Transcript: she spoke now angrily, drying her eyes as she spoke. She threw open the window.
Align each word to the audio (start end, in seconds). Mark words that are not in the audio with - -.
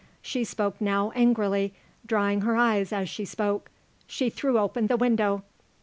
she 0.23 0.43
spoke 0.43 0.81
now 0.81 1.11
angrily, 1.11 1.75
drying 2.07 2.41
her 2.41 2.55
eyes 2.57 2.91
as 2.91 3.07
she 3.07 3.23
spoke. 3.23 3.69
She 4.07 4.31
threw 4.31 4.57
open 4.57 4.87
the 4.87 4.97
window. 4.97 5.43